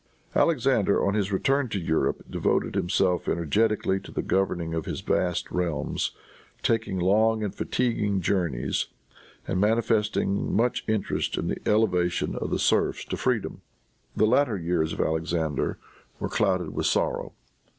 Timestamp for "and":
7.43-7.53, 9.47-9.61